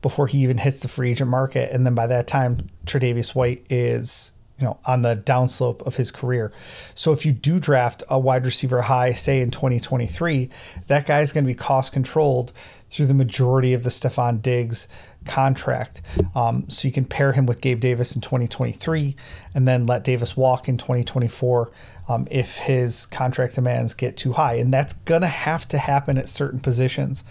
before 0.03 0.27
he 0.27 0.39
even 0.39 0.59
hits 0.59 0.81
the 0.81 0.89
free 0.89 1.11
agent 1.11 1.31
market. 1.31 1.73
And 1.73 1.87
then 1.87 1.95
by 1.95 2.07
that 2.09 2.27
time, 2.27 2.69
Tre'Davious 2.87 3.35
White 3.35 3.65
is 3.71 4.33
you 4.59 4.67
know, 4.67 4.79
on 4.85 5.03
the 5.03 5.17
downslope 5.17 5.83
of 5.83 5.97
his 5.97 6.11
career. 6.11 6.53
So 6.95 7.13
if 7.13 7.27
you 7.27 7.33
do 7.33 7.59
draft 7.59 8.03
a 8.09 8.19
wide 8.19 8.45
receiver 8.45 8.83
high, 8.83 9.13
say 9.13 9.41
in 9.41 9.51
2023, 9.51 10.51
that 10.87 11.07
guy 11.07 11.21
is 11.21 11.33
going 11.33 11.45
to 11.45 11.49
be 11.49 11.55
cost 11.55 11.93
controlled 11.93 12.53
through 12.89 13.07
the 13.07 13.15
majority 13.15 13.75
of 13.75 13.83
the 13.83 13.91
Stefon 13.91 14.41
Diggs 14.41 14.87
contract. 15.25 16.03
Um, 16.35 16.69
so 16.69 16.89
you 16.89 16.93
can 16.93 17.05
pair 17.05 17.33
him 17.33 17.47
with 17.47 17.61
Gabe 17.61 17.81
Davis 17.81 18.15
in 18.15 18.21
2023 18.21 19.17
and 19.55 19.67
then 19.67 19.87
let 19.87 20.05
Davis 20.05 20.37
walk 20.37 20.69
in 20.69 20.79
2024 20.79 21.71
um, 22.09 22.27
if 22.31 22.57
his 22.57 23.07
contract 23.07 23.55
demands 23.55 23.95
get 23.95 24.17
too 24.17 24.33
high. 24.33 24.55
And 24.55 24.73
that's 24.73 24.93
going 24.93 25.23
to 25.23 25.29
have 25.29 25.67
to 25.69 25.79
happen 25.79 26.19
at 26.19 26.29
certain 26.29 26.61
positions. 26.61 27.25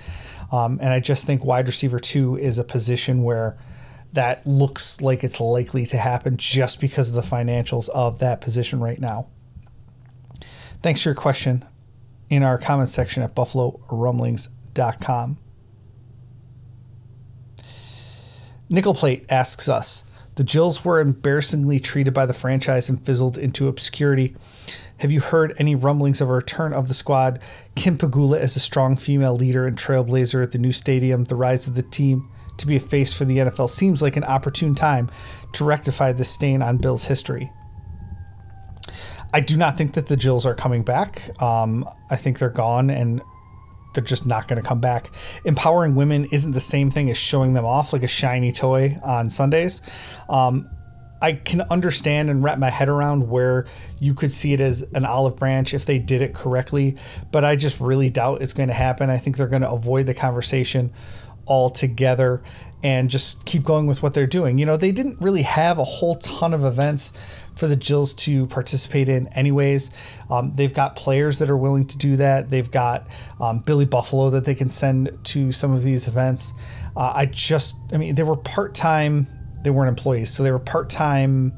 Um, 0.52 0.80
and 0.82 0.90
I 0.90 1.00
just 1.00 1.26
think 1.26 1.46
wide 1.46 1.68
receiver 1.68 2.00
two 2.00 2.38
is 2.38 2.58
a 2.58 2.64
position 2.64 3.24
where 3.24 3.58
that 4.14 4.46
looks 4.46 5.02
like 5.02 5.24
it's 5.24 5.40
likely 5.40 5.86
to 5.86 5.98
happen 5.98 6.36
just 6.38 6.82
because 6.82 7.10
of 7.10 7.16
the 7.16 7.22
financials 7.22 7.88
of 7.90 8.20
that 8.20 8.42
position 8.42 8.82
right 8.82 9.00
now. 9.00 9.28
Thanks 10.82 11.02
for 11.02 11.10
your 11.10 11.16
question 11.16 11.64
in 12.30 12.44
our 12.44 12.58
comments 12.58 12.92
section 12.92 13.24
at 13.24 13.36
buffalorumblings.com. 13.36 15.38
Nickel 18.72 18.94
Plate 18.94 19.26
asks 19.30 19.68
us 19.68 20.06
The 20.36 20.46
Jills 20.46 20.86
were 20.86 21.02
embarrassingly 21.02 21.78
treated 21.78 22.14
by 22.14 22.26
the 22.26 22.34
franchise 22.34 22.90
and 22.90 23.06
fizzled 23.06 23.38
into 23.38 23.68
obscurity. 23.68 24.34
Have 25.00 25.12
you 25.12 25.20
heard 25.20 25.54
any 25.58 25.76
rumblings 25.76 26.22
of 26.22 26.30
a 26.30 26.34
return 26.34 26.72
of 26.72 26.88
the 26.88 26.94
squad? 26.94 27.42
Kim 27.76 27.98
Pegula 27.98 28.40
as 28.40 28.56
a 28.56 28.62
strong 28.62 28.96
female 28.96 29.36
leader 29.36 29.68
and 29.68 29.78
trailblazer 29.78 30.42
at 30.42 30.54
the 30.54 30.58
new 30.58 30.72
stadium, 30.72 31.26
the 31.26 31.36
rise 31.36 31.68
of 31.68 31.76
the 31.76 31.84
team 31.84 32.30
to 32.60 32.66
be 32.66 32.78
a 32.78 32.80
face 32.80 33.14
for 33.14 33.26
the 33.26 33.40
NFL 33.40 33.70
seems 33.70 34.02
like 34.02 34.16
an 34.16 34.24
opportune 34.24 34.74
time 34.74 35.12
to 35.52 35.66
rectify 35.66 36.14
this 36.14 36.30
stain 36.30 36.62
on 36.62 36.78
Bill's 36.78 37.04
history. 37.04 37.52
I 39.34 39.42
do 39.42 39.58
not 39.58 39.78
think 39.78 39.94
that 39.94 40.08
the 40.08 40.16
Jills 40.16 40.46
are 40.46 40.56
coming 40.56 40.84
back. 40.84 41.30
Um, 41.42 41.90
I 42.10 42.16
think 42.16 42.40
they're 42.40 42.50
gone 42.50 42.90
and 42.90 43.22
they're 43.94 44.04
just 44.04 44.26
not 44.26 44.48
going 44.48 44.62
to 44.62 44.68
come 44.68 44.80
back. 44.80 45.12
Empowering 45.46 45.96
women 45.96 46.26
isn't 46.26 46.52
the 46.52 46.60
same 46.60 46.90
thing 46.90 47.10
as 47.10 47.18
showing 47.18 47.54
them 47.54 47.66
off 47.66 47.94
like 47.94 48.04
a 48.04 48.08
shiny 48.08 48.52
toy 48.52 48.98
on 49.04 49.30
Sundays. 49.30 49.82
Um, 50.30 50.70
I 51.22 51.34
can 51.34 51.62
understand 51.62 52.30
and 52.30 52.44
wrap 52.44 52.58
my 52.58 52.72
head 52.72 52.90
around 52.90 53.30
where 53.30 53.68
you 54.00 54.16
could 54.16 54.32
see 54.32 54.54
it 54.54 54.62
as 54.62 54.82
an 54.96 55.06
olive 55.06 55.38
branch 55.38 55.74
if 55.74 55.86
they 55.86 56.00
did 56.00 56.22
it 56.22 56.34
correctly, 56.34 56.98
but 57.32 57.46
I 57.46 57.56
just 57.56 57.80
really 57.80 58.10
doubt 58.10 58.42
it's 58.42 58.54
going 58.54 58.70
to 58.70 58.74
happen. 58.74 59.10
I 59.10 59.18
think 59.18 59.38
they're 59.38 59.48
going 59.48 59.62
to 59.62 59.70
avoid 59.70 60.08
the 60.08 60.16
conversation 60.16 60.92
altogether 61.48 62.42
and 62.84 63.10
just 63.10 63.46
keep 63.46 63.64
going 63.64 63.86
with 63.86 64.02
what 64.02 64.16
they're 64.16 64.26
doing. 64.26 64.58
You 64.58 64.66
know, 64.66 64.78
they 64.78 64.92
didn't 64.92 65.22
really 65.22 65.44
have 65.44 65.78
a 65.78 65.84
whole 65.84 66.16
ton 66.16 66.54
of 66.56 66.66
events 66.66 67.14
for 67.62 67.68
the 67.68 67.76
Jills 67.76 68.16
to 68.16 68.48
participate 68.48 69.08
in, 69.08 69.28
anyways. 69.28 69.92
Um, 70.32 70.52
they've 70.56 70.74
got 70.74 70.96
players 70.96 71.38
that 71.38 71.52
are 71.52 71.56
willing 71.56 71.86
to 71.86 71.98
do 72.00 72.16
that. 72.16 72.50
They've 72.50 72.70
got 72.72 73.06
um, 73.40 73.60
Billy 73.60 73.86
Buffalo 73.86 74.32
that 74.32 74.46
they 74.46 74.56
can 74.56 74.68
send 74.68 75.16
to 75.26 75.52
some 75.52 75.72
of 75.72 75.84
these 75.84 76.08
events. 76.08 76.54
Uh, 76.98 77.12
I 77.14 77.28
just, 77.28 77.76
I 77.94 77.98
mean, 77.98 78.16
they 78.16 78.24
were 78.24 78.36
part 78.36 78.74
time, 78.74 79.28
they 79.62 79.70
weren't 79.70 79.90
employees, 79.90 80.32
so 80.32 80.42
they 80.42 80.50
were 80.50 80.58
part 80.58 80.90
time 80.90 81.54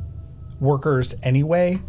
workers 0.59 1.15
anyway. 1.23 1.79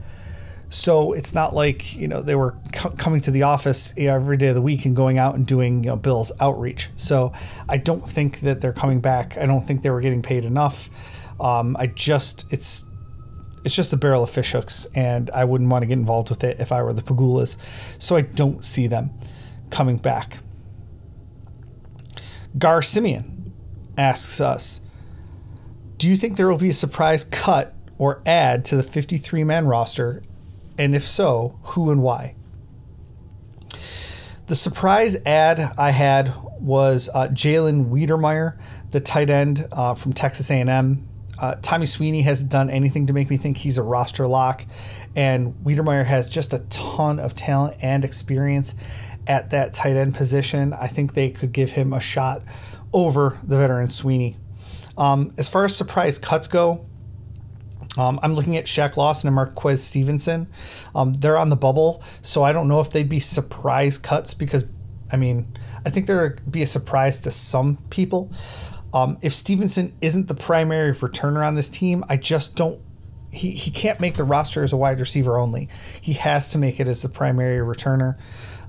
So 0.69 1.13
it's 1.13 1.35
not 1.35 1.53
like 1.53 1.97
you 1.97 2.07
know 2.07 2.23
they 2.23 2.37
were 2.37 2.57
coming 2.73 3.21
to 3.23 3.33
the 3.33 3.43
office 3.43 3.95
every 3.97 4.37
day 4.37 4.49
of 4.49 4.55
the 4.55 4.63
week 4.63 4.87
and 4.87 4.95
going 4.95 5.19
out 5.19 5.35
and 5.35 5.45
doing 5.45 5.83
you 5.83 5.91
know 5.91 5.97
Bill's 5.97 6.31
outreach. 6.41 6.89
So 6.97 7.33
I 7.69 7.79
don't 7.79 8.09
think 8.09 8.41
that 8.41 8.61
they're 8.61 8.73
coming 8.73 9.01
back. 9.01 9.37
I 9.37 9.47
don't 9.47 9.67
think 9.67 9.83
they 9.83 9.91
were 9.91 10.01
getting 10.01 10.23
paid 10.23 10.45
enough. 10.45 10.89
Um, 11.41 11.77
I 11.81 11.89
just 11.89 12.47
it's 12.53 12.85
it's 13.65 13.75
just 13.75 13.93
a 13.93 13.97
barrel 13.97 14.23
of 14.23 14.31
fish 14.31 14.53
hooks, 14.53 14.87
and 14.95 15.31
I 15.31 15.45
wouldn't 15.45 15.71
want 15.71 15.83
to 15.83 15.87
get 15.87 15.95
involved 15.95 16.31
with 16.31 16.45
it 16.45 16.61
if 16.61 16.71
I 16.73 16.83
were 16.83 16.93
the 16.93 17.03
Pegulas. 17.03 17.57
So 17.99 18.17
I 18.17 18.23
don't 18.23 18.65
see 18.65 18.87
them 18.87 19.11
coming 19.71 19.97
back. 19.97 20.39
Gar 22.59 22.83
Simeon 22.83 23.53
asks 23.97 24.41
us, 24.41 24.81
"Do 25.99 26.09
you 26.09 26.17
think 26.17 26.37
there 26.37 26.49
will 26.49 26.59
be 26.59 26.71
a 26.71 26.75
surprise 26.75 27.25
cut 27.25 27.75
or 27.99 28.23
add 28.27 28.65
to 28.67 28.77
the 28.77 28.83
53 28.83 29.45
man 29.45 29.67
roster 29.67 30.23
and 30.79 30.95
if 30.95 31.07
so, 31.07 31.59
who 31.63 31.91
and 31.91 32.03
why? 32.03 32.35
The 34.47 34.57
surprise 34.57 35.17
ad 35.25 35.73
I 35.79 35.91
had 35.91 36.35
was 36.61 37.09
uh, 37.15 37.29
Jalen 37.29 37.91
Wydermyer, 37.91 38.59
the 38.91 39.01
tight 39.01 39.31
end 39.31 39.67
uh, 39.73 39.95
from 39.95 40.13
Texas 40.13 40.51
A&M. 40.51 41.09
Uh, 41.39 41.57
Tommy 41.63 41.87
Sweeney 41.87 42.23
hasn't 42.23 42.51
done 42.51 42.71
anything 42.71 43.07
to 43.07 43.13
make 43.13 43.31
me 43.31 43.37
think 43.37 43.57
he's 43.57 43.79
a 43.79 43.83
roster 43.83 44.27
lock, 44.27 44.65
and 45.17 45.55
Wydermyer 45.65 46.05
has 46.05 46.29
just 46.31 46.53
a 46.53 46.61
ton 46.71 47.19
of 47.19 47.35
talent 47.35 47.77
and 47.81 48.05
experience 48.05 48.75
at 49.27 49.51
that 49.51 49.73
tight 49.73 49.97
end 49.97 50.15
position. 50.15 50.73
I 50.73 50.87
think 50.87 51.15
they 51.15 51.31
could 51.31 51.53
give 51.53 51.71
him 51.71 51.93
a 51.93 52.01
shot 52.01 52.43
over 52.93 53.39
the 53.43 53.59
veteran 53.59 53.89
Sweeney. 53.91 54.37
Um, 54.97 55.35
as 55.39 55.49
far 55.49 55.65
as 55.65 55.77
surprise 55.77 56.19
cuts 56.19 56.47
go, 56.47 56.87
um, 57.97 58.19
I'm 58.23 58.35
looking 58.35 58.57
at 58.57 58.67
Shaq 58.67 58.97
Lawson 58.97 59.29
and 59.29 59.35
Marquez 59.35 59.83
Stevenson. 59.83 60.49
Um, 60.95 61.15
they're 61.15 61.39
on 61.39 61.49
the 61.49 61.57
bubble, 61.57 62.03
so 62.23 62.43
I 62.43 62.53
don't 62.53 62.69
know 62.69 62.81
if 62.81 62.91
they'd 62.91 63.09
be 63.09 63.21
surprise 63.21 63.99
cuts 63.99 64.35
because, 64.35 64.65
I 65.13 65.17
mean, 65.17 65.47
I 65.85 65.91
think 65.91 66.07
there'd 66.07 66.41
be 66.51 66.63
a 66.63 66.67
surprise 66.67 67.21
to 67.21 67.31
some 67.31 67.77
people. 67.91 68.33
Um, 68.95 69.19
if 69.21 69.35
Stevenson 69.35 69.93
isn't 70.01 70.29
the 70.29 70.35
primary 70.35 70.95
returner 70.95 71.45
on 71.45 71.57
this 71.57 71.69
team, 71.69 72.05
I 72.09 72.17
just 72.17 72.55
don't. 72.55 72.81
He, 73.33 73.51
he 73.51 73.73
can't 73.73 73.99
make 73.99 74.17
the 74.17 74.23
roster 74.23 74.63
as 74.63 74.73
a 74.73 74.77
wide 74.77 75.01
receiver 75.01 75.37
only. 75.37 75.69
He 76.01 76.13
has 76.13 76.51
to 76.51 76.59
make 76.59 76.79
it 76.79 76.87
as 76.87 77.03
the 77.03 77.09
primary 77.09 77.59
returner. 77.59 78.17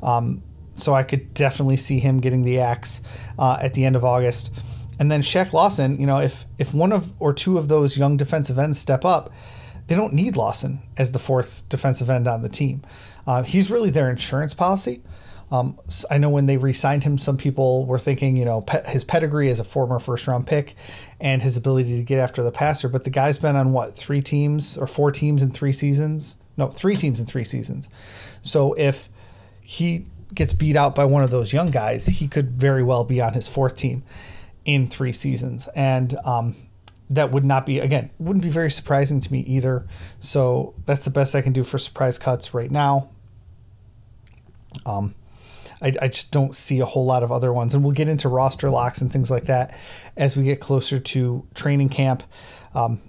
Um, 0.02 0.42
so 0.74 0.94
I 0.94 1.04
could 1.04 1.36
definitely 1.36 1.78
see 1.78 2.00
him 2.00 2.20
getting 2.20 2.44
the 2.44 2.60
axe 2.60 3.02
uh, 3.38 3.60
at 3.62 3.76
the 3.76 3.86
end 3.86 3.96
of 3.96 4.04
August. 4.04 4.52
And 4.98 5.12
then 5.12 5.22
Shaq 5.22 5.54
Lawson, 5.54 6.00
you 6.00 6.08
know, 6.08 6.20
if 6.20 6.46
if 6.58 6.74
one 6.74 6.92
of 6.92 7.14
or 7.20 7.32
two 7.32 7.60
of 7.60 7.68
those 7.68 7.96
young 7.96 8.18
defensive 8.18 8.58
ends 8.58 8.80
step 8.80 9.06
up, 9.06 9.32
they 9.88 9.96
don't 9.96 10.14
need 10.14 10.36
Lawson 10.36 10.82
as 10.98 11.12
the 11.12 11.20
fourth 11.20 11.68
defensive 11.70 12.10
end 12.10 12.28
on 12.28 12.42
the 12.42 12.50
team. 12.50 12.82
Uh, 13.28 13.44
he's 13.44 13.70
really 13.70 13.92
their 13.92 14.10
insurance 14.10 14.56
policy. 14.56 15.04
Um, 15.52 15.80
I 16.10 16.18
know 16.18 16.30
when 16.30 16.48
they 16.48 16.58
re-signed 16.58 17.04
him, 17.04 17.18
some 17.18 17.38
people 17.38 17.86
were 17.86 18.00
thinking, 18.00 18.36
you 18.36 18.46
know, 18.46 18.62
pe- 18.62 18.84
his 18.92 19.04
pedigree 19.04 19.50
as 19.50 19.60
a 19.60 19.64
former 19.64 20.00
first-round 20.00 20.48
pick 20.48 20.76
and 21.20 21.42
his 21.42 21.56
ability 21.56 21.98
to 21.98 22.04
get 22.04 22.20
after 22.20 22.42
the 22.42 22.52
passer. 22.52 22.90
But 22.90 23.04
the 23.04 23.10
guy's 23.12 23.38
been 23.38 23.56
on 23.56 23.72
what 23.72 23.96
three 23.96 24.22
teams 24.22 24.78
or 24.78 24.88
four 24.88 25.12
teams 25.12 25.44
in 25.44 25.52
three 25.52 25.72
seasons? 25.72 26.38
No, 26.58 26.68
three 26.68 26.96
teams 26.96 27.20
in 27.20 27.26
three 27.26 27.44
seasons. 27.44 27.90
So 28.42 28.74
if 28.74 29.08
he 29.62 30.08
gets 30.34 30.52
beat 30.54 30.76
out 30.76 30.96
by 30.96 31.06
one 31.06 31.24
of 31.24 31.30
those 31.30 31.54
young 31.54 31.70
guys, 31.70 32.08
he 32.08 32.28
could 32.28 32.52
very 32.52 32.84
well 32.84 33.04
be 33.04 33.22
on 33.22 33.34
his 33.34 33.48
fourth 33.48 33.76
team 33.76 34.04
in 34.66 34.88
three 34.88 35.14
seasons. 35.14 35.70
And 35.76 36.18
um, 36.26 36.56
that 37.10 37.32
would 37.32 37.46
not 37.46 37.66
be, 37.66 37.80
again, 37.80 38.10
wouldn't 38.18 38.44
be 38.44 38.50
very 38.50 38.72
surprising 38.72 39.20
to 39.20 39.32
me 39.32 39.42
either. 39.42 39.88
So 40.20 40.74
that's 40.86 41.06
the 41.06 41.12
best 41.12 41.36
I 41.36 41.42
can 41.42 41.54
do 41.54 41.64
for 41.64 41.78
surprise 41.78 42.18
cuts 42.18 42.54
right 42.54 42.72
now. 42.72 43.10
Um, 44.86 45.14
I, 45.82 45.94
I 46.02 46.08
just 46.08 46.32
don't 46.32 46.56
see 46.56 46.80
a 46.80 46.86
whole 46.86 47.06
lot 47.06 47.24
of 47.24 47.32
other 47.32 47.52
ones. 47.54 47.74
And 47.74 47.84
we'll 47.84 47.94
get 47.94 48.08
into 48.08 48.30
roster 48.30 48.70
locks 48.70 49.02
and 49.02 49.12
things 49.12 49.30
like 49.30 49.46
that 49.46 49.78
as 50.18 50.38
we 50.38 50.44
get 50.44 50.60
closer 50.60 51.00
to 51.00 51.48
training 51.54 51.90
camp, 51.90 52.24
um, 52.74 53.02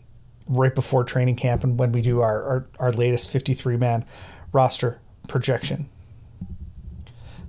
right 0.46 0.74
before 0.74 1.05
training 1.05 1.37
camp, 1.37 1.64
and 1.64 1.79
when 1.79 1.92
we 1.92 2.02
do 2.02 2.20
our, 2.20 2.42
our, 2.42 2.66
our 2.79 2.92
latest 2.92 3.31
53 3.31 3.76
man 3.76 4.05
roster 4.52 5.00
projection. 5.29 5.88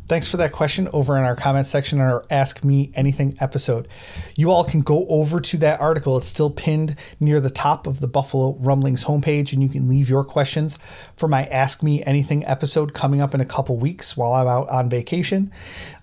Thanks 0.08 0.32
for 0.32 0.38
that 0.38 0.54
question 0.54 0.88
over 0.93 1.17
in 1.17 1.26
our 1.26 1.36
comment 1.36 1.65
section 1.65 2.00
on 2.00 2.08
our 2.08 2.24
Ask 2.30 2.63
Me 2.63 2.93
Anything 2.96 3.36
episode. 3.41 3.89
You 4.38 4.52
all 4.52 4.63
can 4.63 4.80
go 4.80 5.06
over 5.10 5.41
to 5.41 5.58
that 5.58 5.82
article. 5.82 6.15
It's 6.17 6.30
still 6.30 6.50
pinned 6.50 6.96
near 7.20 7.41
the 7.41 7.50
top 7.50 7.86
of 7.86 8.00
the 8.00 8.08
Buffalo 8.08 8.56
Rumblings 8.60 9.04
homepage, 9.04 9.52
and 9.52 9.62
you 9.62 9.67
can 9.67 9.89
leave 9.89 10.10
your 10.10 10.24
questions 10.24 10.80
for 11.17 11.28
my 11.28 11.43
Ask 11.48 11.84
Me 11.84 12.06
Anything 12.06 12.46
episode 12.46 12.93
coming 12.93 13.20
up 13.20 13.36
in 13.36 13.41
a 13.41 13.46
couple 13.46 13.76
weeks 13.76 14.15
while 14.15 14.32
I'm 14.32 14.48
out 14.48 14.70
on 14.70 14.89
vacation. 14.89 15.52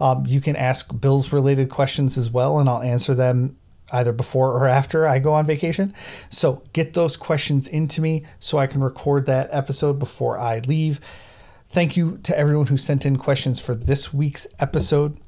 Um, 0.02 0.26
you 0.26 0.42
can 0.42 0.54
ask 0.54 1.00
Bills 1.00 1.32
related 1.32 1.70
questions 1.70 2.18
as 2.18 2.30
well, 2.30 2.58
and 2.58 2.68
I'll 2.68 2.82
answer 2.82 3.14
them 3.14 3.56
either 3.90 4.12
before 4.12 4.52
or 4.52 4.66
after 4.66 5.06
I 5.06 5.18
go 5.18 5.32
on 5.32 5.46
vacation. 5.46 5.94
So 6.28 6.62
get 6.74 6.92
those 6.92 7.16
questions 7.16 7.66
into 7.68 8.02
me 8.02 8.26
so 8.38 8.58
I 8.58 8.66
can 8.66 8.82
record 8.82 9.24
that 9.26 9.48
episode 9.50 9.98
before 9.98 10.38
I 10.38 10.58
leave. 10.58 11.00
Thank 11.74 11.96
you 11.96 12.18
to 12.22 12.38
everyone 12.38 12.68
who 12.68 12.76
sent 12.76 13.04
in 13.04 13.16
questions 13.16 13.60
for 13.60 13.74
this 13.74 14.14
week's 14.14 14.46
episode. 14.60 15.18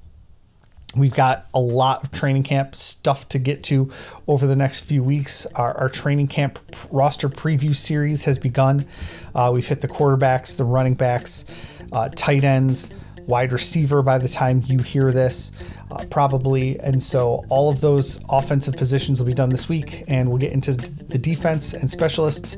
We've 0.95 1.13
got 1.13 1.49
a 1.53 1.59
lot 1.59 2.05
of 2.05 2.13
training 2.13 2.45
camp 2.45 2.77
stuff 2.77 3.29
to 3.31 3.41
get 3.41 3.65
to 3.65 3.91
over 4.29 4.47
the 4.47 4.55
next 4.55 4.85
few 4.85 5.03
weeks. 5.03 5.45
Our, 5.57 5.77
our 5.77 5.89
training 5.89 6.29
camp 6.29 6.61
roster 6.93 7.29
preview 7.29 7.75
series 7.75 8.23
has 8.27 8.39
begun. 8.39 8.87
Uh, 9.35 9.51
we've 9.53 9.67
hit 9.67 9.81
the 9.81 9.89
quarterbacks, 9.89 10.57
the 10.57 10.63
running 10.63 10.95
backs, 10.95 11.47
uh, 11.91 12.11
tight 12.15 12.45
ends, 12.45 12.91
wide 13.27 13.53
receiver 13.53 14.01
by 14.03 14.19
the 14.19 14.29
time 14.29 14.63
you 14.67 14.79
hear 14.79 15.11
this, 15.11 15.51
uh, 15.91 16.05
probably. 16.11 16.79
And 16.79 17.03
so 17.03 17.45
all 17.49 17.71
of 17.71 17.81
those 17.81 18.21
offensive 18.29 18.77
positions 18.77 19.19
will 19.19 19.27
be 19.27 19.35
done 19.35 19.51
this 19.51 19.69
week, 19.69 20.05
and 20.07 20.29
we'll 20.29 20.39
get 20.39 20.53
into 20.53 20.75
the 20.75 21.19
defense 21.19 21.75
and 21.75 21.91
specialists 21.91 22.57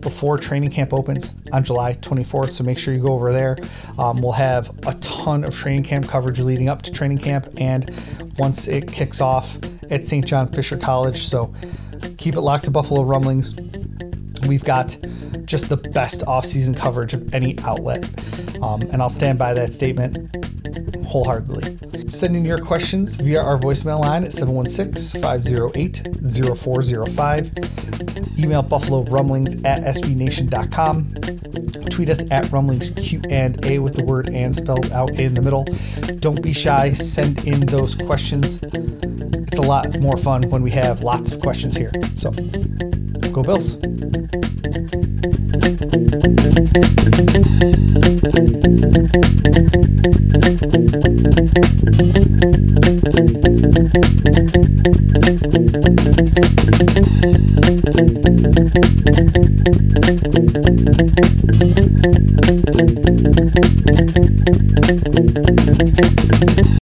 before 0.00 0.38
training 0.38 0.70
camp 0.70 0.92
opens 0.92 1.34
on 1.52 1.64
July 1.64 1.94
24th. 1.94 2.50
So 2.50 2.64
make 2.64 2.78
sure 2.78 2.94
you 2.94 3.00
go 3.00 3.12
over 3.12 3.32
there. 3.32 3.56
Um, 3.98 4.20
we'll 4.20 4.32
have 4.32 4.70
a 4.86 4.94
ton 4.94 5.44
of 5.44 5.54
training 5.54 5.84
camp 5.84 6.08
coverage 6.08 6.40
leading 6.40 6.68
up 6.68 6.82
to 6.82 6.92
training 6.92 7.18
camp 7.18 7.48
and 7.56 7.90
once 8.38 8.68
it 8.68 8.90
kicks 8.90 9.20
off 9.20 9.58
at 9.90 10.04
St. 10.04 10.24
John 10.24 10.48
Fisher 10.48 10.76
College. 10.76 11.26
So 11.26 11.52
keep 12.16 12.34
it 12.36 12.40
locked 12.40 12.64
to 12.64 12.70
Buffalo 12.70 13.02
Rumblings. 13.02 13.54
We've 14.46 14.64
got 14.64 14.96
just 15.44 15.68
the 15.68 15.76
best 15.76 16.22
offseason 16.22 16.76
coverage 16.76 17.12
of 17.12 17.34
any 17.34 17.58
outlet. 17.60 18.08
Um, 18.62 18.82
and 18.82 19.02
I'll 19.02 19.08
stand 19.08 19.38
by 19.38 19.54
that 19.54 19.72
statement 19.72 20.49
wholeheartedly. 21.04 22.08
Send 22.08 22.36
in 22.36 22.44
your 22.44 22.58
questions 22.58 23.16
via 23.16 23.40
our 23.40 23.58
voicemail 23.58 24.00
line 24.00 24.24
at 24.24 24.32
716 24.32 25.20
508 25.20 26.08
0405. 26.56 28.38
Email 28.38 28.62
buffalo 28.62 29.02
rumblings 29.04 29.54
at 29.64 29.82
sbnation.com. 29.82 31.14
Tweet 31.90 32.10
us 32.10 32.24
at 32.30 32.50
rumblings 32.52 32.90
Q 32.90 33.20
and 33.30 33.64
A 33.66 33.78
with 33.78 33.94
the 33.94 34.04
word 34.04 34.28
and 34.30 34.54
spelled 34.54 34.90
out 34.92 35.10
in 35.18 35.34
the 35.34 35.42
middle. 35.42 35.64
Don't 36.20 36.42
be 36.42 36.52
shy, 36.52 36.92
send 36.92 37.44
in 37.46 37.66
those 37.66 37.94
questions. 37.94 38.58
It's 38.62 39.58
a 39.58 39.62
lot 39.62 39.98
more 39.98 40.16
fun 40.16 40.48
when 40.50 40.62
we 40.62 40.70
have 40.70 41.02
lots 41.02 41.32
of 41.32 41.40
questions 41.40 41.76
here. 41.76 41.92
So 42.16 42.30
go 43.32 43.42
Bills. 43.42 43.76
Thank 51.32 51.54
you. 57.54 57.59